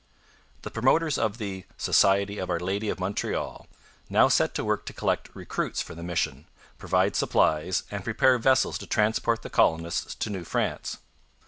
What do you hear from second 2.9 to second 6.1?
Montreal' now set to work to collect recruits for the